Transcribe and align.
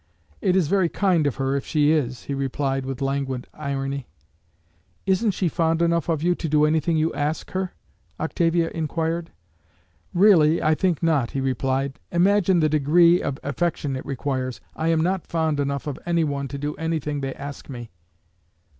"It 0.41 0.55
is 0.55 0.67
very 0.67 0.89
kind 0.89 1.27
of 1.27 1.35
her, 1.35 1.55
if 1.55 1.63
she 1.63 1.91
is," 1.91 2.23
he 2.23 2.33
replied 2.33 2.87
with 2.87 3.03
languid 3.03 3.45
irony. 3.53 4.07
"Isn't 5.05 5.29
she 5.29 5.47
fond 5.47 5.79
enough 5.79 6.09
of 6.09 6.23
you 6.23 6.33
to 6.33 6.49
do 6.49 6.65
any 6.65 6.79
thing 6.79 6.97
you 6.97 7.13
ask 7.13 7.51
her?" 7.51 7.73
Octavia 8.19 8.71
inquired. 8.71 9.31
"Really, 10.11 10.59
I 10.59 10.73
think 10.73 11.03
not," 11.03 11.29
he 11.29 11.39
replied. 11.39 11.99
"Imagine 12.11 12.61
the 12.61 12.67
degree 12.69 13.21
of 13.21 13.37
affection 13.43 13.95
it 13.95 14.03
requires! 14.03 14.59
I 14.75 14.87
am 14.87 15.01
not 15.01 15.27
fond 15.27 15.59
enough 15.59 15.85
of 15.85 15.99
any 16.03 16.23
one 16.23 16.47
to 16.47 16.57
do 16.57 16.73
any 16.77 16.97
thing 16.99 17.21
they 17.21 17.35
ask 17.35 17.69
me." 17.69 17.91